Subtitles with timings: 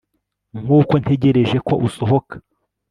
[0.61, 2.33] nkuko ntegereje ko usohoka